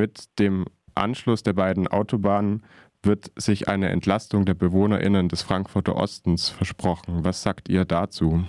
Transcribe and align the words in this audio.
Mit 0.00 0.38
dem 0.38 0.64
Anschluss 0.94 1.42
der 1.42 1.52
beiden 1.52 1.86
Autobahnen 1.86 2.62
wird 3.02 3.32
sich 3.36 3.68
eine 3.68 3.90
Entlastung 3.90 4.46
der 4.46 4.54
BewohnerInnen 4.54 5.28
des 5.28 5.42
Frankfurter 5.42 5.94
Ostens 5.94 6.48
versprochen. 6.48 7.22
Was 7.22 7.42
sagt 7.42 7.68
ihr 7.68 7.84
dazu? 7.84 8.44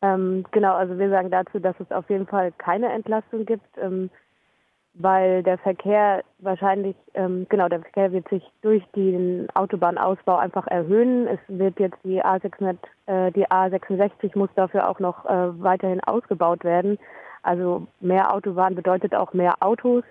Ähm, 0.00 0.46
genau, 0.50 0.74
also 0.76 0.98
wir 0.98 1.10
sagen 1.10 1.30
dazu, 1.30 1.58
dass 1.58 1.78
es 1.78 1.90
auf 1.90 2.08
jeden 2.08 2.26
Fall 2.26 2.52
keine 2.52 2.90
Entlastung 2.90 3.44
gibt, 3.44 3.66
ähm, 3.76 4.08
weil 4.94 5.42
der 5.42 5.58
Verkehr 5.58 6.24
wahrscheinlich, 6.38 6.96
ähm, 7.12 7.44
genau, 7.50 7.68
der 7.68 7.82
Verkehr 7.82 8.12
wird 8.12 8.30
sich 8.30 8.50
durch 8.62 8.82
den 8.96 9.46
Autobahnausbau 9.52 10.38
einfach 10.38 10.66
erhöhen. 10.68 11.26
Es 11.26 11.40
wird 11.48 11.78
jetzt 11.78 11.98
die 12.02 12.24
A600, 12.24 12.78
äh, 13.04 13.30
die 13.32 13.46
A66 13.46 14.38
muss 14.38 14.48
dafür 14.54 14.88
auch 14.88 15.00
noch 15.00 15.26
äh, 15.26 15.62
weiterhin 15.62 16.00
ausgebaut 16.00 16.64
werden. 16.64 16.98
Also 17.46 17.86
mehr 18.00 18.34
Autobahn 18.34 18.74
bedeutet 18.74 19.14
auch 19.14 19.32
mehr 19.32 19.54
Autos. 19.60 20.02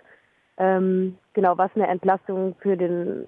Ähm, 0.57 1.17
genau, 1.33 1.57
was 1.57 1.69
eine 1.75 1.87
Entlastung 1.87 2.55
für 2.61 2.77
den 2.77 3.27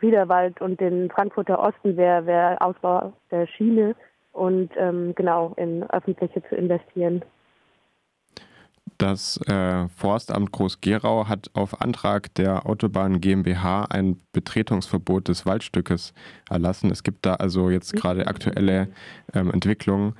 Riederwald 0.00 0.60
und 0.60 0.80
den 0.80 1.10
Frankfurter 1.10 1.58
Osten 1.58 1.96
wäre, 1.96 2.24
wäre 2.24 2.60
Ausbau 2.60 3.12
der 3.32 3.48
Schiene 3.48 3.96
und 4.32 4.70
ähm, 4.76 5.12
genau 5.16 5.54
in 5.56 5.82
öffentliche 5.90 6.40
zu 6.48 6.54
investieren. 6.54 7.24
Das 8.96 9.40
äh, 9.48 9.88
Forstamt 9.88 10.52
Groß-Gerau 10.52 11.28
hat 11.28 11.50
auf 11.54 11.80
Antrag 11.80 12.32
der 12.34 12.66
Autobahn 12.66 13.20
GmbH 13.20 13.86
ein 13.90 14.20
Betretungsverbot 14.32 15.28
des 15.28 15.46
Waldstückes 15.46 16.14
erlassen. 16.48 16.90
Es 16.90 17.02
gibt 17.02 17.26
da 17.26 17.34
also 17.34 17.70
jetzt 17.70 17.94
mhm. 17.94 17.98
gerade 17.98 18.26
aktuelle 18.28 18.88
ähm, 19.34 19.52
Entwicklungen. 19.52 20.14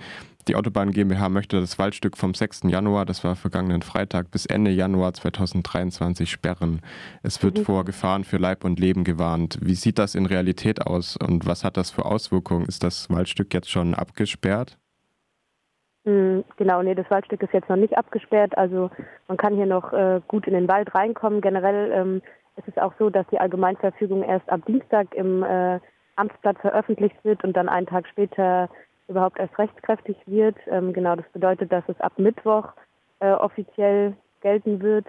Die 0.49 0.57
Autobahn 0.57 0.93
GmbH 0.93 1.29
möchte 1.29 1.61
das 1.61 1.79
Waldstück 1.79 2.17
vom 2.17 2.33
6. 2.33 2.63
Januar, 2.69 3.05
das 3.05 3.23
war 3.23 3.37
vergangenen 3.37 3.83
Freitag, 3.83 4.31
bis 4.31 4.47
Ende 4.47 4.71
Januar 4.71 5.13
2023 5.13 6.31
sperren. 6.31 6.81
Es 7.23 7.43
wird 7.43 7.59
mhm. 7.59 7.65
vor 7.65 7.85
Gefahren 7.85 8.25
für 8.25 8.39
Leib 8.39 8.65
und 8.65 8.81
Leben 8.81 9.05
gewarnt. 9.05 9.59
Wie 9.61 9.75
sieht 9.75 9.99
das 9.99 10.15
in 10.15 10.25
Realität 10.25 10.87
aus 10.87 11.19
und 11.19 11.47
was 11.47 11.65
hat 11.65 11.77
das 11.77 11.91
für 11.91 12.07
Auswirkungen? 12.07 12.65
Ist 12.65 12.83
das 12.83 13.11
Waldstück 13.11 13.53
jetzt 13.53 13.71
schon 13.71 13.93
abgesperrt? 13.93 14.79
Hm, 16.07 16.45
genau, 16.57 16.83
nee, 16.83 16.95
das 16.95 17.11
Waldstück 17.11 17.43
ist 17.43 17.53
jetzt 17.53 17.69
noch 17.69 17.77
nicht 17.77 17.99
abgesperrt. 17.99 18.57
Also 18.57 18.91
man 19.27 19.37
kann 19.37 19.55
hier 19.55 19.67
noch 19.67 19.93
äh, 19.93 20.23
gut 20.29 20.47
in 20.47 20.55
den 20.55 20.67
Wald 20.67 20.95
reinkommen. 20.95 21.43
Generell 21.43 21.93
ähm, 21.93 22.23
ist 22.57 22.69
es 22.69 22.79
auch 22.79 22.95
so, 22.99 23.11
dass 23.11 23.27
die 23.31 23.39
Allgemeinverfügung 23.39 24.23
erst 24.23 24.49
am 24.49 24.65
Dienstag 24.65 25.15
im 25.15 25.43
äh, 25.43 25.79
Amtsblatt 26.17 26.59
veröffentlicht 26.61 27.23
wird 27.23 27.45
und 27.45 27.55
dann 27.55 27.69
einen 27.69 27.87
Tag 27.87 28.09
später 28.09 28.71
überhaupt 29.09 29.39
erst 29.39 29.59
rechtskräftig 29.59 30.17
wird. 30.27 30.57
Ähm, 30.67 30.93
genau, 30.93 31.17
das 31.17 31.29
bedeutet, 31.33 31.73
dass 31.73 31.85
es 31.89 32.01
ab 32.01 32.13
Mittwoch 32.19 32.69
äh, 33.21 33.33
offiziell 33.33 34.15
gelten 34.41 34.81
wird. 34.81 35.07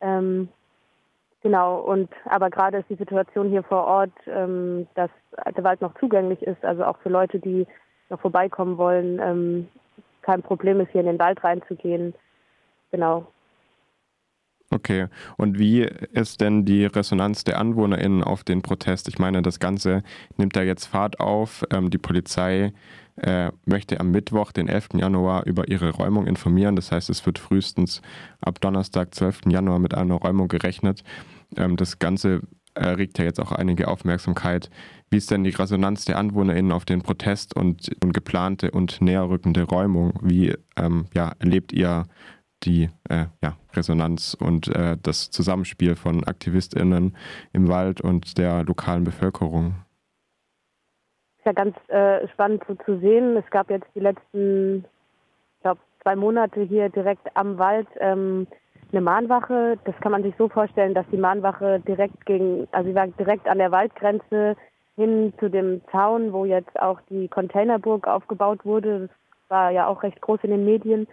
Ähm, 0.00 0.48
genau, 1.42 1.80
und 1.80 2.10
aber 2.26 2.50
gerade 2.50 2.78
ist 2.78 2.90
die 2.90 2.96
Situation 2.96 3.48
hier 3.48 3.62
vor 3.62 3.84
Ort, 3.84 4.12
ähm, 4.26 4.86
dass 4.94 5.10
der 5.56 5.64
Wald 5.64 5.80
noch 5.80 5.98
zugänglich 5.98 6.42
ist, 6.42 6.64
also 6.64 6.84
auch 6.84 6.98
für 6.98 7.08
Leute, 7.08 7.38
die 7.38 7.66
noch 8.10 8.20
vorbeikommen 8.20 8.78
wollen, 8.78 9.18
ähm, 9.20 9.68
kein 10.22 10.42
Problem 10.42 10.80
ist, 10.80 10.90
hier 10.90 11.00
in 11.00 11.06
den 11.06 11.18
Wald 11.18 11.42
reinzugehen. 11.42 12.14
Genau. 12.90 13.26
Okay, 14.70 15.06
und 15.38 15.58
wie 15.58 15.80
ist 16.12 16.42
denn 16.42 16.66
die 16.66 16.84
Resonanz 16.84 17.42
der 17.42 17.58
AnwohnerInnen 17.58 18.22
auf 18.22 18.44
den 18.44 18.60
Protest? 18.60 19.08
Ich 19.08 19.18
meine, 19.18 19.40
das 19.40 19.60
Ganze 19.60 20.02
nimmt 20.36 20.56
da 20.56 20.62
jetzt 20.62 20.84
Fahrt 20.86 21.20
auf. 21.20 21.64
Ähm, 21.70 21.88
die 21.88 21.96
Polizei 21.96 22.74
äh, 23.16 23.50
möchte 23.64 23.98
am 23.98 24.10
Mittwoch, 24.10 24.52
den 24.52 24.68
11. 24.68 24.90
Januar, 24.94 25.46
über 25.46 25.68
ihre 25.68 25.90
Räumung 25.90 26.26
informieren. 26.26 26.76
Das 26.76 26.92
heißt, 26.92 27.08
es 27.08 27.24
wird 27.24 27.38
frühestens 27.38 28.02
ab 28.42 28.60
Donnerstag, 28.60 29.14
12. 29.14 29.46
Januar 29.48 29.78
mit 29.78 29.94
einer 29.94 30.16
Räumung 30.16 30.48
gerechnet. 30.48 31.02
Ähm, 31.56 31.76
das 31.76 31.98
Ganze 31.98 32.42
erregt 32.74 33.18
ja 33.18 33.24
jetzt 33.24 33.40
auch 33.40 33.52
einige 33.52 33.88
Aufmerksamkeit. 33.88 34.70
Wie 35.10 35.16
ist 35.16 35.30
denn 35.30 35.44
die 35.44 35.50
Resonanz 35.50 36.04
der 36.04 36.18
AnwohnerInnen 36.18 36.72
auf 36.72 36.84
den 36.84 37.00
Protest 37.02 37.56
und, 37.56 37.90
und 38.02 38.12
geplante 38.12 38.70
und 38.70 39.00
näherrückende 39.00 39.62
Räumung? 39.62 40.12
Wie 40.22 40.54
ähm, 40.76 41.06
ja, 41.14 41.32
erlebt 41.38 41.72
ihr 41.72 42.04
die 42.64 42.90
äh, 43.08 43.26
ja, 43.42 43.56
Resonanz 43.74 44.34
und 44.34 44.68
äh, 44.68 44.96
das 45.02 45.30
Zusammenspiel 45.30 45.96
von 45.96 46.24
AktivistInnen 46.24 47.16
im 47.52 47.68
Wald 47.68 48.00
und 48.00 48.38
der 48.38 48.64
lokalen 48.64 49.04
Bevölkerung? 49.04 49.74
ist 51.38 51.46
ja 51.46 51.52
ganz 51.52 51.76
äh, 51.88 52.26
spannend 52.28 52.62
so 52.66 52.74
zu 52.74 52.98
sehen. 52.98 53.36
Es 53.36 53.48
gab 53.50 53.70
jetzt 53.70 53.86
die 53.94 54.00
letzten, 54.00 54.84
ich 55.56 55.62
glaube, 55.62 55.80
zwei 56.02 56.16
Monate 56.16 56.62
hier 56.62 56.88
direkt 56.88 57.28
am 57.34 57.58
Wald 57.58 57.86
ähm, 58.00 58.46
eine 58.90 59.00
Mahnwache. 59.00 59.78
Das 59.84 59.94
kann 60.00 60.12
man 60.12 60.22
sich 60.22 60.34
so 60.36 60.48
vorstellen, 60.48 60.94
dass 60.94 61.06
die 61.12 61.16
Mahnwache 61.16 61.80
direkt 61.80 62.26
gegen, 62.26 62.66
also 62.72 62.88
sie 62.88 62.94
war 62.94 63.06
direkt 63.06 63.46
an 63.46 63.58
der 63.58 63.70
Waldgrenze 63.70 64.56
hin 64.96 65.32
zu 65.38 65.48
dem 65.48 65.80
Zaun, 65.92 66.32
wo 66.32 66.44
jetzt 66.44 66.78
auch 66.80 67.00
die 67.08 67.28
Containerburg 67.28 68.08
aufgebaut 68.08 68.64
wurde. 68.64 69.00
Das 69.02 69.10
war 69.48 69.70
ja 69.70 69.86
auch 69.86 70.02
recht 70.02 70.20
groß 70.20 70.40
in 70.42 70.50
den 70.50 70.64
Medien. 70.64 71.06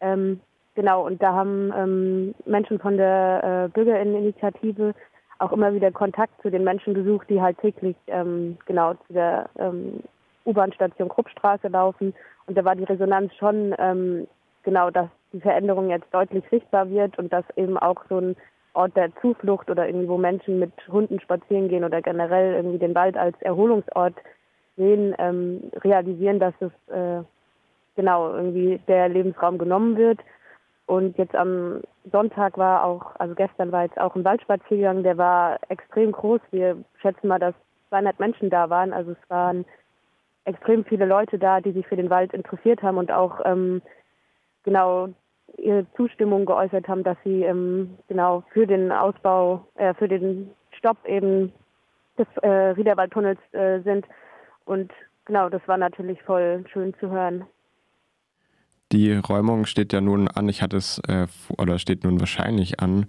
Ähm, 0.00 0.40
genau, 0.74 1.06
und 1.06 1.22
da 1.22 1.32
haben 1.32 1.72
ähm, 1.76 2.34
Menschen 2.44 2.78
von 2.78 2.96
der 2.96 3.66
äh, 3.66 3.68
Bürgerinneninitiative 3.72 4.94
auch 5.38 5.52
immer 5.52 5.74
wieder 5.74 5.90
Kontakt 5.90 6.40
zu 6.40 6.50
den 6.50 6.64
Menschen 6.64 6.94
gesucht, 6.94 7.28
die 7.28 7.40
halt 7.40 7.58
täglich 7.58 7.96
ähm, 8.06 8.56
genau 8.66 8.94
zu 9.06 9.12
der 9.12 9.50
ähm, 9.58 10.00
U-Bahn-Station 10.46 11.08
Kruppstraße 11.08 11.68
laufen. 11.68 12.14
Und 12.46 12.56
da 12.56 12.64
war 12.64 12.76
die 12.76 12.84
Resonanz 12.84 13.34
schon 13.34 13.74
ähm, 13.78 14.26
genau, 14.62 14.90
dass 14.90 15.08
die 15.32 15.40
Veränderung 15.40 15.90
jetzt 15.90 16.12
deutlich 16.12 16.44
sichtbar 16.50 16.88
wird 16.90 17.18
und 17.18 17.32
dass 17.32 17.44
eben 17.56 17.76
auch 17.76 18.04
so 18.08 18.18
ein 18.18 18.36
Ort 18.74 18.96
der 18.96 19.14
Zuflucht 19.16 19.68
oder 19.70 19.86
irgendwie, 19.86 20.08
wo 20.08 20.16
Menschen 20.16 20.58
mit 20.58 20.72
Hunden 20.88 21.20
spazieren 21.20 21.68
gehen 21.68 21.84
oder 21.84 22.00
generell 22.00 22.54
irgendwie 22.54 22.78
den 22.78 22.94
Wald 22.94 23.16
als 23.16 23.40
Erholungsort 23.42 24.14
sehen, 24.76 25.14
ähm, 25.18 25.70
realisieren, 25.84 26.38
dass 26.38 26.54
es 26.60 26.72
äh, 26.94 27.22
genau 27.96 28.34
irgendwie 28.34 28.80
der 28.88 29.08
Lebensraum 29.08 29.58
genommen 29.58 29.96
wird 29.96 30.20
und 30.86 31.16
jetzt 31.16 31.34
am 31.34 31.80
Sonntag 32.10 32.58
war 32.58 32.84
auch, 32.84 33.14
also 33.18 33.34
gestern 33.34 33.72
war 33.72 33.84
jetzt 33.84 33.98
auch 33.98 34.14
ein 34.14 34.24
Waldspaziergang, 34.24 35.02
der 35.02 35.16
war 35.16 35.58
extrem 35.68 36.12
groß. 36.12 36.40
Wir 36.50 36.76
schätzen 37.00 37.28
mal, 37.28 37.38
dass 37.38 37.54
200 37.88 38.18
Menschen 38.18 38.50
da 38.50 38.68
waren. 38.68 38.92
Also 38.92 39.12
es 39.12 39.30
waren 39.30 39.64
extrem 40.44 40.84
viele 40.84 41.06
Leute 41.06 41.38
da, 41.38 41.60
die 41.60 41.72
sich 41.72 41.86
für 41.86 41.96
den 41.96 42.10
Wald 42.10 42.34
interessiert 42.34 42.82
haben 42.82 42.98
und 42.98 43.12
auch 43.12 43.40
ähm, 43.44 43.80
genau 44.64 45.08
ihre 45.58 45.86
Zustimmung 45.96 46.46
geäußert 46.46 46.88
haben, 46.88 47.04
dass 47.04 47.16
sie 47.24 47.42
ähm, 47.42 47.96
genau 48.08 48.42
für 48.52 48.66
den 48.66 48.90
Ausbau, 48.90 49.66
äh, 49.76 49.94
für 49.94 50.08
den 50.08 50.50
Stopp 50.72 50.96
eben 51.06 51.52
des 52.18 52.26
äh, 52.42 52.48
Riederwaldtunnels 52.48 53.38
äh, 53.52 53.80
sind. 53.80 54.06
Und 54.64 54.90
genau, 55.26 55.48
das 55.48 55.66
war 55.66 55.76
natürlich 55.76 56.22
voll 56.22 56.64
schön 56.72 56.94
zu 56.94 57.10
hören. 57.10 57.46
Die 58.92 59.14
Räumung 59.14 59.64
steht 59.64 59.94
ja 59.94 60.02
nun 60.02 60.28
an. 60.28 60.50
Ich 60.50 60.60
hatte 60.60 60.76
es, 60.76 60.98
äh, 61.08 61.26
oder 61.56 61.78
steht 61.78 62.04
nun 62.04 62.20
wahrscheinlich 62.20 62.80
an. 62.80 63.06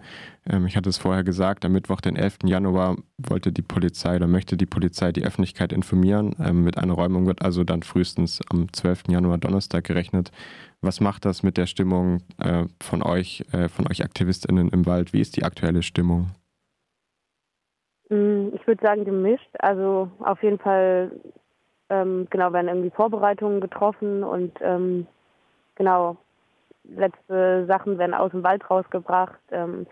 Ähm, 0.50 0.66
ich 0.66 0.78
hatte 0.78 0.90
es 0.90 0.98
vorher 0.98 1.26
gesagt, 1.26 1.66
am 1.66 1.74
Mittwoch, 1.74 2.00
den 2.00 2.16
11. 2.16 2.46
Januar, 2.46 2.96
wollte 3.18 3.52
die 3.52 3.62
Polizei 3.62 4.16
oder 4.16 4.28
möchte 4.28 4.56
die 4.56 4.66
Polizei 4.66 5.12
die 5.12 5.26
Öffentlichkeit 5.26 5.74
informieren. 5.74 6.38
Ähm, 6.40 6.64
mit 6.64 6.78
einer 6.78 6.94
Räumung 6.94 7.28
wird 7.28 7.42
also 7.42 7.66
dann 7.66 7.84
frühestens 7.84 8.40
am 8.50 8.72
12. 8.72 9.10
Januar, 9.10 9.38
Donnerstag 9.40 9.84
gerechnet. 9.84 10.32
Was 10.82 11.02
macht 11.02 11.26
das 11.26 11.44
mit 11.44 11.58
der 11.58 11.66
Stimmung 11.66 12.22
äh, 12.38 12.64
von 12.82 13.04
euch, 13.04 13.44
äh, 13.52 13.68
von 13.68 13.86
euch 13.92 14.06
AktivistInnen 14.06 14.70
im 14.70 14.86
Wald? 14.86 15.12
Wie 15.12 15.20
ist 15.20 15.36
die 15.36 15.44
aktuelle 15.44 15.84
Stimmung? 15.84 16.28
Mm, 18.08 18.56
ich 18.56 18.66
würde 18.66 18.82
sagen 18.82 19.04
gemischt. 19.04 19.50
Also 19.60 20.10
auf 20.20 20.42
jeden 20.44 20.60
Fall, 20.60 21.12
ähm, 21.90 22.28
genau, 22.30 22.54
werden 22.54 22.70
irgendwie 22.70 22.92
Vorbereitungen 22.92 23.60
getroffen 23.60 24.24
und 24.24 24.54
ähm, 24.62 25.08
genau, 25.76 26.18
letzte 26.84 27.66
Sachen 27.66 27.98
werden 27.98 28.14
aus 28.14 28.32
dem 28.32 28.44
Wald 28.44 28.70
rausgebracht. 28.70 29.40
Ähm, 29.52 29.88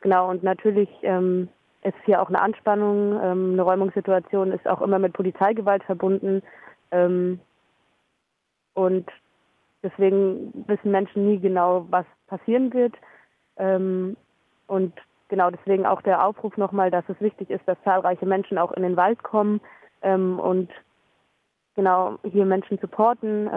genau, 0.00 0.30
und 0.30 0.42
natürlich 0.42 0.88
ähm, 1.02 1.48
ist 1.82 1.96
hier 2.04 2.20
auch 2.20 2.28
eine 2.28 2.40
Anspannung. 2.40 3.20
Ähm, 3.22 3.52
eine 3.52 3.62
Räumungssituation 3.62 4.52
ist 4.52 4.66
auch 4.66 4.82
immer 4.82 4.98
mit 4.98 5.12
Polizeigewalt 5.12 5.82
verbunden. 5.84 6.42
Ähm, 6.90 7.40
und 8.74 9.10
deswegen 9.82 10.64
wissen 10.66 10.90
Menschen 10.90 11.26
nie 11.26 11.38
genau, 11.38 11.86
was 11.90 12.06
passieren 12.26 12.72
wird. 12.72 12.94
Ähm, 13.56 14.16
und 14.66 14.94
genau 15.28 15.50
deswegen 15.50 15.86
auch 15.86 16.02
der 16.02 16.24
Aufruf 16.24 16.56
nochmal, 16.56 16.90
dass 16.90 17.04
es 17.08 17.20
wichtig 17.20 17.50
ist, 17.50 17.66
dass 17.66 17.82
zahlreiche 17.84 18.26
Menschen 18.26 18.58
auch 18.58 18.72
in 18.72 18.82
den 18.82 18.96
Wald 18.96 19.22
kommen 19.22 19.60
ähm, 20.02 20.38
und 20.38 20.70
genau 21.74 22.18
hier 22.22 22.44
Menschen 22.44 22.78
supporten. 22.78 23.48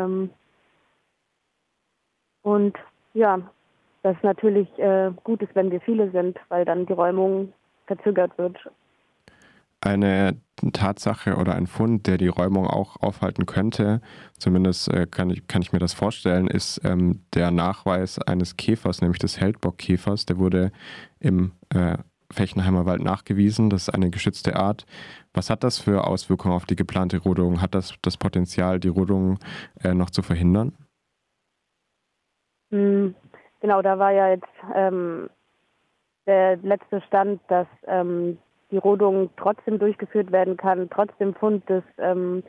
Und 2.43 2.77
ja, 3.13 3.39
das 4.03 4.15
natürlich 4.21 4.67
äh, 4.77 5.11
gut 5.23 5.41
ist, 5.41 5.55
wenn 5.55 5.71
wir 5.71 5.81
viele 5.81 6.11
sind, 6.11 6.37
weil 6.49 6.65
dann 6.65 6.85
die 6.85 6.93
Räumung 6.93 7.53
verzögert 7.87 8.37
wird. 8.37 8.57
eine 9.81 10.37
Tatsache 10.71 11.35
oder 11.35 11.55
ein 11.55 11.67
Fund, 11.67 12.07
der 12.07 12.17
die 12.17 12.27
Räumung 12.27 12.67
auch 12.67 13.01
aufhalten 13.01 13.45
könnte, 13.45 14.01
zumindest 14.37 14.87
äh, 14.89 15.07
kann, 15.07 15.29
ich, 15.29 15.47
kann 15.47 15.61
ich 15.61 15.73
mir 15.73 15.79
das 15.79 15.93
vorstellen, 15.93 16.47
ist 16.47 16.81
ähm, 16.85 17.21
der 17.33 17.51
Nachweis 17.51 18.19
eines 18.19 18.55
Käfers, 18.55 19.01
nämlich 19.01 19.19
des 19.19 19.39
Heldbockkäfers. 19.39 20.25
Der 20.25 20.37
wurde 20.37 20.71
im 21.19 21.51
äh, 21.69 21.97
Fechenheimer 22.31 22.85
Wald 22.85 23.03
nachgewiesen. 23.03 23.69
Das 23.69 23.83
ist 23.83 23.89
eine 23.93 24.09
geschützte 24.09 24.55
Art. 24.55 24.85
Was 25.33 25.49
hat 25.49 25.63
das 25.63 25.79
für 25.79 26.07
Auswirkungen 26.07 26.53
auf 26.53 26.65
die 26.65 26.75
geplante 26.75 27.17
Rodung? 27.17 27.61
Hat 27.61 27.75
das 27.75 27.93
das 28.01 28.17
Potenzial, 28.17 28.79
die 28.79 28.87
Rodung 28.89 29.39
äh, 29.83 29.93
noch 29.93 30.09
zu 30.09 30.21
verhindern? 30.21 30.73
Hm, 32.73 33.13
genau, 33.61 33.83
da 33.83 33.99
war 33.99 34.11
ja 34.11 34.29
jetzt 34.29 34.49
ähm, 34.73 35.29
der 36.25 36.57
letzte 36.57 37.01
Stand, 37.01 37.39
dass 37.47 37.67
ähm, 37.85 38.39
die 38.71 38.79
Rodung 38.79 39.29
trotzdem 39.37 39.77
durchgeführt 39.77 40.31
werden 40.31 40.57
kann, 40.57 40.89
trotzdem 40.89 41.35
Fund 41.35 41.69
des 41.69 41.83
ähm, 41.99 42.41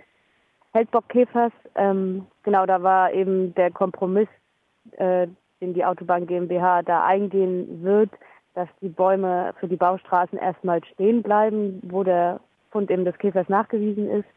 Heldbockkäfers. 0.72 1.52
Ähm, 1.74 2.26
genau, 2.42 2.64
da 2.64 2.82
war 2.82 3.12
eben 3.12 3.54
der 3.54 3.70
Kompromiss, 3.70 4.28
äh, 4.92 5.26
den 5.60 5.74
die 5.74 5.84
Autobahn 5.84 6.26
GmbH 6.26 6.80
da 6.80 7.04
eingehen 7.04 7.82
wird, 7.82 8.10
dass 8.54 8.68
die 8.80 8.88
Bäume 8.88 9.52
für 9.60 9.68
die 9.68 9.76
Baustraßen 9.76 10.38
erstmal 10.38 10.82
stehen 10.86 11.22
bleiben, 11.22 11.82
wo 11.84 12.02
der 12.02 12.40
Fund 12.70 12.90
eben 12.90 13.04
des 13.04 13.18
Käfers 13.18 13.50
nachgewiesen 13.50 14.08
ist. 14.08 14.28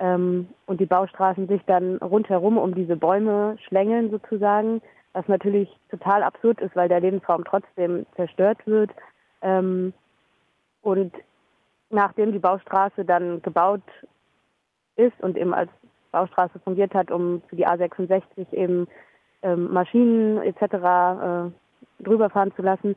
Ähm, 0.00 0.48
und 0.66 0.80
die 0.80 0.86
Baustraßen 0.86 1.46
sich 1.46 1.62
dann 1.66 1.98
rundherum 1.98 2.58
um 2.58 2.74
diese 2.74 2.96
Bäume 2.96 3.56
schlängeln 3.68 4.10
sozusagen, 4.10 4.80
was 5.12 5.26
natürlich 5.28 5.68
total 5.90 6.22
absurd 6.22 6.60
ist, 6.60 6.76
weil 6.76 6.88
der 6.88 7.00
Lebensraum 7.00 7.44
trotzdem 7.44 8.06
zerstört 8.16 8.58
wird. 8.66 8.90
Ähm, 9.42 9.92
und 10.82 11.12
nachdem 11.90 12.32
die 12.32 12.38
Baustraße 12.38 13.04
dann 13.04 13.42
gebaut 13.42 13.82
ist 14.96 15.18
und 15.20 15.36
eben 15.36 15.54
als 15.54 15.70
Baustraße 16.12 16.58
fungiert 16.60 16.94
hat, 16.94 17.10
um 17.10 17.42
für 17.48 17.56
die 17.56 17.66
A66 17.66 18.52
eben 18.52 18.86
ähm, 19.42 19.72
Maschinen 19.72 20.38
etc. 20.42 20.62
Äh, 20.62 22.04
drüber 22.04 22.30
fahren 22.30 22.52
zu 22.56 22.62
lassen, 22.62 22.96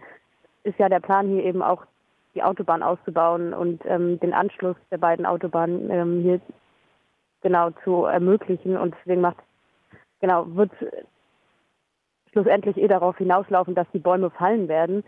ist 0.63 0.77
ja 0.79 0.89
der 0.89 0.99
Plan 0.99 1.27
hier 1.27 1.43
eben 1.43 1.61
auch 1.61 1.85
die 2.33 2.43
Autobahn 2.43 2.83
auszubauen 2.83 3.53
und 3.53 3.81
ähm, 3.85 4.19
den 4.19 4.33
Anschluss 4.33 4.77
der 4.89 4.97
beiden 4.97 5.25
Autobahnen 5.25 5.89
ähm, 5.89 6.21
hier 6.21 6.39
genau 7.41 7.71
zu 7.83 8.05
ermöglichen. 8.05 8.77
Und 8.77 8.95
deswegen 8.99 9.21
macht 9.21 9.37
genau 10.21 10.45
wird 10.55 10.71
schlussendlich 12.31 12.77
eh 12.77 12.87
darauf 12.87 13.17
hinauslaufen, 13.17 13.75
dass 13.75 13.87
die 13.93 13.99
Bäume 13.99 14.29
fallen 14.29 14.67
werden. 14.67 15.03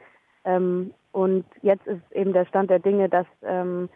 Ähm, 0.45 0.93
und 1.11 1.45
jetzt 1.61 1.85
ist 1.87 2.01
eben 2.11 2.33
der 2.33 2.45
Stand 2.45 2.69
der 2.69 2.79
Dinge, 2.79 3.07
dass 3.09 3.27
ähm, 3.43 3.89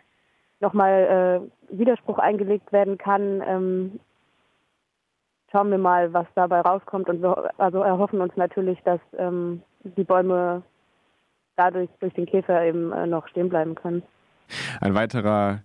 nochmal 0.60 1.50
äh, 1.72 1.78
Widerspruch 1.78 2.20
eingelegt 2.20 2.72
werden 2.72 2.98
kann. 2.98 3.44
Ähm, 3.46 4.00
schauen 5.52 5.72
wir 5.72 5.78
mal, 5.78 6.14
was 6.14 6.28
dabei 6.36 6.62
rauskommt. 6.62 7.10
Und 7.10 7.22
wir 7.22 7.52
also 7.58 7.82
erhoffen 7.82 8.22
uns 8.22 8.36
natürlich, 8.36 8.80
dass 8.84 9.00
ähm, 9.18 9.62
die 9.84 10.04
Bäume 10.04 10.64
dadurch 11.56 11.90
durch 12.00 12.14
den 12.14 12.26
Käfer 12.26 12.64
eben 12.64 12.92
äh, 12.92 13.08
noch 13.08 13.28
stehen 13.28 13.50
bleiben 13.50 13.76
können. 13.76 14.04
Ein 14.80 14.94
weiterer 14.94 15.62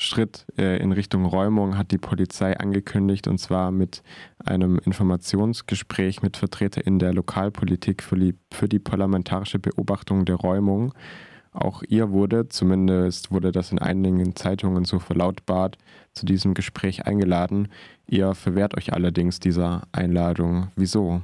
Schritt 0.00 0.46
äh, 0.56 0.80
in 0.80 0.92
Richtung 0.92 1.24
Räumung 1.24 1.76
hat 1.76 1.90
die 1.90 1.98
Polizei 1.98 2.56
angekündigt, 2.56 3.26
und 3.26 3.38
zwar 3.38 3.72
mit 3.72 4.02
einem 4.44 4.78
Informationsgespräch 4.84 6.22
mit 6.22 6.36
VertreterInnen 6.36 7.00
der 7.00 7.12
Lokalpolitik 7.12 8.04
für 8.04 8.16
die, 8.16 8.36
für 8.52 8.68
die 8.68 8.78
parlamentarische 8.78 9.58
Beobachtung 9.58 10.24
der 10.24 10.36
Räumung. 10.36 10.94
Auch 11.52 11.82
ihr 11.88 12.10
wurde, 12.10 12.48
zumindest 12.48 13.32
wurde 13.32 13.50
das 13.50 13.72
in 13.72 13.80
einigen 13.80 14.36
Zeitungen 14.36 14.84
so 14.84 15.00
verlautbart, 15.00 15.78
zu 16.12 16.26
diesem 16.26 16.54
Gespräch 16.54 17.06
eingeladen. 17.06 17.68
Ihr 18.06 18.34
verwehrt 18.34 18.76
euch 18.76 18.92
allerdings 18.92 19.40
dieser 19.40 19.82
Einladung. 19.90 20.68
Wieso? 20.76 21.22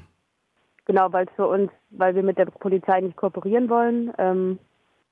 Genau, 0.87 1.13
weil 1.13 1.27
es 1.27 1.33
für 1.37 1.47
uns, 1.47 1.71
weil 1.91 2.17
wir 2.17 2.25
mit 2.25 2.39
der 2.39 2.47
Polizei 2.47 3.01
nicht 3.01 3.17
kooperieren 3.17 3.71
wollen. 3.71 4.13
Ähm 4.19 4.59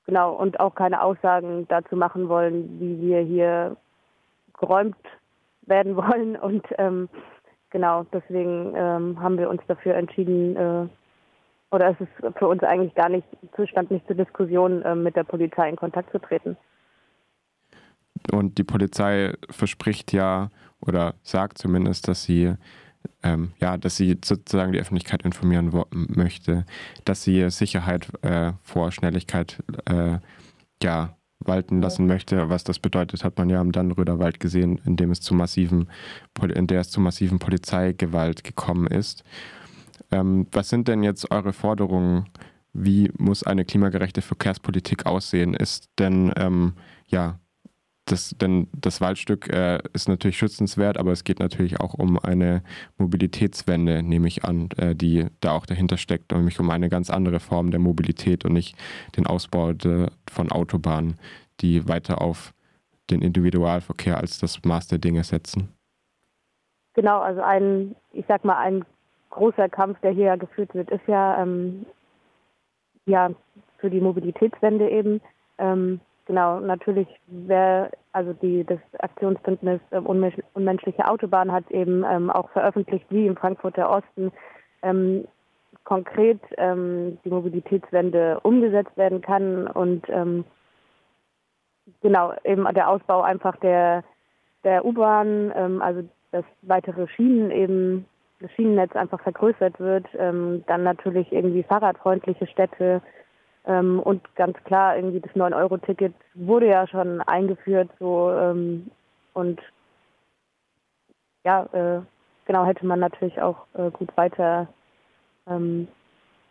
Genau, 0.05 0.33
und 0.33 0.59
auch 0.59 0.75
keine 0.75 1.01
Aussagen 1.01 1.65
dazu 1.69 1.95
machen 1.95 2.27
wollen, 2.27 2.79
wie 2.79 3.01
wir 3.01 3.21
hier 3.21 3.77
geräumt 4.59 4.97
werden 5.61 5.95
wollen. 5.95 6.35
Und 6.35 6.65
ähm, 6.77 7.09
genau, 7.69 8.05
deswegen 8.11 8.73
ähm, 8.75 9.19
haben 9.21 9.37
wir 9.37 9.49
uns 9.49 9.61
dafür 9.67 9.95
entschieden, 9.95 10.55
äh, 10.55 10.87
oder 11.71 11.89
es 11.89 12.01
ist 12.01 12.37
für 12.37 12.47
uns 12.47 12.61
eigentlich 12.63 12.93
gar 12.93 13.09
nicht 13.09 13.25
Zustand 13.55 13.89
nicht 13.91 14.05
zur 14.05 14.15
Diskussion, 14.15 14.81
äh, 14.83 14.95
mit 14.95 15.15
der 15.15 15.23
Polizei 15.23 15.69
in 15.69 15.75
Kontakt 15.75 16.11
zu 16.11 16.19
treten. 16.19 16.57
Und 18.31 18.57
die 18.57 18.63
Polizei 18.63 19.33
verspricht 19.49 20.13
ja 20.13 20.49
oder 20.81 21.15
sagt 21.23 21.57
zumindest, 21.57 22.07
dass 22.07 22.23
sie 22.23 22.55
ähm, 23.23 23.53
ja, 23.59 23.77
dass 23.77 23.95
sie 23.95 24.17
sozusagen 24.23 24.73
die 24.73 24.79
Öffentlichkeit 24.79 25.23
informieren 25.23 25.71
möchte, 25.91 26.65
dass 27.05 27.23
sie 27.23 27.49
Sicherheit 27.49 28.07
äh, 28.23 28.53
vor 28.61 28.91
Schnelligkeit 28.91 29.63
äh, 29.85 30.17
ja, 30.81 31.17
walten 31.39 31.81
lassen 31.81 32.07
möchte. 32.07 32.49
Was 32.49 32.63
das 32.63 32.79
bedeutet, 32.79 33.23
hat 33.23 33.37
man 33.37 33.49
ja 33.49 33.59
am 33.59 33.71
Dannröder 33.71 34.19
Wald 34.19 34.39
gesehen, 34.39 34.79
in 34.85 34.95
dem 34.95 35.11
es 35.11 35.21
zu 35.21 35.33
massiven, 35.33 35.89
in 36.41 36.67
der 36.67 36.81
es 36.81 36.89
zu 36.89 36.99
massiven 36.99 37.39
Polizeigewalt 37.39 38.43
gekommen 38.43 38.87
ist. 38.87 39.23
Ähm, 40.11 40.47
was 40.51 40.69
sind 40.69 40.87
denn 40.87 41.03
jetzt 41.03 41.31
eure 41.31 41.53
Forderungen? 41.53 42.29
Wie 42.73 43.11
muss 43.17 43.43
eine 43.43 43.65
klimagerechte 43.65 44.21
Verkehrspolitik 44.21 45.05
aussehen? 45.05 45.53
Ist 45.53 45.89
denn 45.99 46.33
ähm, 46.35 46.73
ja 47.07 47.39
das, 48.05 48.31
denn 48.31 48.67
das 48.73 48.99
Waldstück 48.99 49.47
äh, 49.47 49.79
ist 49.93 50.09
natürlich 50.09 50.37
schützenswert, 50.37 50.97
aber 50.97 51.11
es 51.11 51.23
geht 51.23 51.39
natürlich 51.39 51.79
auch 51.79 51.93
um 51.93 52.19
eine 52.19 52.61
Mobilitätswende, 52.97 54.03
nehme 54.03 54.27
ich 54.27 54.43
an, 54.43 54.69
äh, 54.77 54.93
die 54.93 55.27
da 55.39 55.51
auch 55.53 55.65
dahinter 55.65 55.97
steckt, 55.97 56.31
nämlich 56.31 56.59
um 56.59 56.69
eine 56.69 56.89
ganz 56.89 57.09
andere 57.09 57.39
Form 57.39 57.71
der 57.71 57.79
Mobilität 57.79 58.43
und 58.43 58.53
nicht 58.53 58.75
den 59.15 59.25
Ausbau 59.25 59.73
de, 59.73 60.07
von 60.29 60.51
Autobahnen, 60.51 61.17
die 61.61 61.87
weiter 61.87 62.21
auf 62.21 62.53
den 63.09 63.21
Individualverkehr 63.21 64.17
als 64.17 64.37
das 64.39 64.63
Maß 64.63 64.87
der 64.87 64.99
Dinge 64.99 65.23
setzen. 65.23 65.69
Genau, 66.95 67.19
also 67.19 67.41
ein, 67.41 67.95
ich 68.11 68.25
sag 68.27 68.43
mal, 68.43 68.57
ein 68.57 68.85
großer 69.29 69.69
Kampf, 69.69 69.99
der 70.01 70.11
hier 70.11 70.37
geführt 70.37 70.73
wird, 70.75 70.91
ist 70.91 71.07
ja, 71.07 71.41
ähm, 71.41 71.85
ja 73.05 73.31
für 73.77 73.89
die 73.89 74.01
Mobilitätswende 74.01 74.89
eben. 74.89 75.21
Ähm, 75.57 76.01
Genau, 76.25 76.59
natürlich 76.61 77.07
wäre 77.27 77.91
also 78.13 78.31
die 78.33 78.63
das 78.63 78.79
Aktionsbündnis 78.99 79.81
ähm, 79.91 80.05
Unmenschliche 80.05 81.07
Autobahn 81.07 81.51
hat 81.51 81.69
eben 81.69 82.05
ähm, 82.09 82.29
auch 82.29 82.49
veröffentlicht, 82.51 83.05
wie 83.09 83.27
im 83.27 83.35
Frankfurter 83.35 83.89
Osten 83.89 84.31
ähm, 84.83 85.25
konkret 85.83 86.39
ähm, 86.57 87.17
die 87.25 87.29
Mobilitätswende 87.29 88.39
umgesetzt 88.41 88.95
werden 88.95 89.21
kann 89.21 89.67
und 89.67 90.07
ähm, 90.09 90.45
genau 92.01 92.33
eben 92.45 92.65
der 92.73 92.89
Ausbau 92.89 93.21
einfach 93.21 93.57
der 93.57 94.03
der 94.63 94.85
U-Bahn, 94.85 95.51
ähm, 95.55 95.81
also 95.81 96.07
dass 96.31 96.45
weitere 96.61 97.05
Schienen 97.09 97.51
eben 97.51 98.05
das 98.39 98.49
Schienennetz 98.53 98.95
einfach 98.95 99.21
vergrößert 99.21 99.79
wird, 99.79 100.05
dann 100.17 100.83
natürlich 100.83 101.31
irgendwie 101.31 101.63
fahrradfreundliche 101.63 102.47
Städte 102.47 103.01
ähm, 103.65 103.99
und 103.99 104.23
ganz 104.35 104.57
klar, 104.65 104.95
irgendwie 104.95 105.19
das 105.19 105.31
9-Euro-Ticket 105.33 106.13
wurde 106.33 106.67
ja 106.67 106.87
schon 106.87 107.21
eingeführt, 107.21 107.89
so 107.99 108.31
ähm, 108.31 108.91
und 109.33 109.61
ja, 111.45 111.63
äh, 111.73 112.01
genau 112.45 112.65
hätte 112.65 112.85
man 112.85 112.99
natürlich 112.99 113.41
auch 113.41 113.65
äh, 113.73 113.89
gut 113.91 114.15
weiter 114.17 114.67
ähm, 115.47 115.87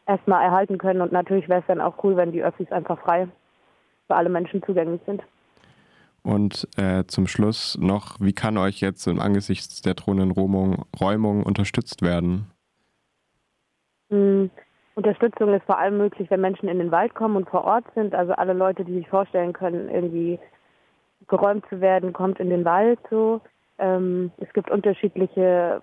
erstmal 0.07 0.45
erhalten 0.45 0.79
können 0.79 1.01
und 1.01 1.13
natürlich 1.13 1.49
wäre 1.49 1.61
es 1.61 1.67
dann 1.67 1.81
auch 1.81 2.03
cool, 2.03 2.17
wenn 2.17 2.33
die 2.33 2.43
Öffis 2.43 2.71
einfach 2.73 2.99
frei 3.01 3.29
für 4.07 4.17
alle 4.17 4.29
Menschen 4.29 4.63
zugänglich 4.63 5.01
sind. 5.07 5.23
Und 6.23 6.69
äh, 6.77 7.05
zum 7.07 7.27
Schluss 7.27 7.77
noch, 7.81 8.21
wie 8.21 8.33
kann 8.33 8.57
euch 8.57 8.81
jetzt 8.81 9.07
im 9.07 9.19
Angesichts 9.19 9.83
der 9.83 9.95
drohenden 9.95 10.31
Räumung 10.31 11.43
unterstützt 11.43 12.01
werden? 12.03 12.47
Hm. 14.09 14.51
Unterstützung 14.95 15.55
ist 15.55 15.65
vor 15.65 15.79
allem 15.79 15.99
möglich, 15.99 16.31
wenn 16.31 16.41
Menschen 16.41 16.69
in 16.69 16.79
den 16.79 16.91
Wald 16.91 17.15
kommen 17.15 17.37
und 17.37 17.49
vor 17.49 17.65
Ort 17.65 17.85
sind. 17.95 18.15
Also 18.15 18.33
alle 18.33 18.53
Leute, 18.53 18.85
die 18.85 18.95
sich 18.95 19.09
vorstellen 19.09 19.53
können, 19.53 19.89
irgendwie 19.89 20.39
geräumt 21.29 21.65
zu 21.69 21.81
werden, 21.81 22.13
kommt 22.13 22.41
in 22.41 22.51
den 22.51 22.65
Wald 22.65 22.99
so. 23.11 23.41
Ähm, 23.79 24.31
es 24.39 24.53
gibt 24.53 24.71
unterschiedliche 24.71 25.83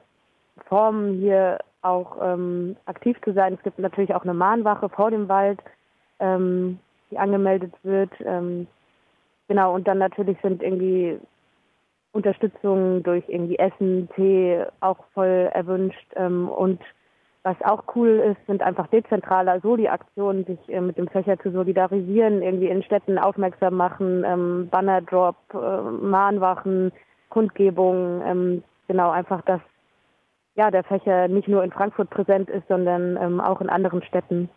Formen 0.68 1.20
hier 1.20 1.60
auch 1.82 2.18
ähm, 2.22 2.75
aktiv 2.86 3.18
zu 3.24 3.34
sein. 3.34 3.54
Es 3.54 3.63
gibt 3.63 3.80
natürlich 3.80 4.13
auch 4.13 4.24
eine 4.24 4.34
Mahnwache 4.34 4.89
vor 4.89 5.10
dem 5.12 5.28
Wald, 5.28 5.60
ähm, 6.20 6.80
die 7.10 7.18
angemeldet 7.18 7.74
wird. 7.84 8.12
Ähm, 8.24 8.68
genau, 9.48 9.74
und 9.74 9.88
dann 9.88 9.98
natürlich 9.98 10.38
sind 10.42 10.62
irgendwie 10.62 11.20
Unterstützung 12.12 13.01
durch 13.04 13.24
irgendwie 13.28 13.58
Essen, 13.58 14.10
Tee 14.16 14.63
auch 14.82 14.98
voll 15.13 15.50
erwünscht 15.54 16.08
ähm, 16.16 16.50
und 16.50 16.80
Was 17.50 17.60
auch 17.63 17.84
cool 17.96 18.10
ist, 18.10 18.46
sind 18.46 18.62
einfach 18.62 18.86
dezentrale 18.88 19.60
Soli-Aktionen, 19.62 20.46
sich 20.46 20.60
äh, 20.70 20.82
mit 20.82 21.00
dem 21.00 21.08
Fächer 21.08 21.39
zu 21.39 21.50
solidarisieren, 21.50 22.44
irgendwie 22.44 22.68
in 22.68 22.84
Städten 22.84 23.18
aufmerksam 23.18 23.74
machen, 23.74 24.24
ähm, 24.24 24.68
Bannerdrop, 24.70 25.36
äh, 25.56 25.82
Mahnwachen, 25.82 26.91
Kundgebungen, 27.29 28.22
ähm, 28.24 28.63
genau 28.88 29.10
einfach, 29.10 29.41
dass 29.41 29.62
ja, 30.53 30.70
der 30.70 30.84
Fächer 30.84 31.27
nicht 31.27 31.48
nur 31.48 31.63
in 31.63 31.72
Frankfurt 31.72 32.12
präsent 32.12 32.51
ist, 32.51 32.68
sondern 32.68 33.18
ähm, 33.18 33.41
auch 33.41 33.62
in 33.62 33.70
anderen 33.70 34.03
Städten. 34.03 34.48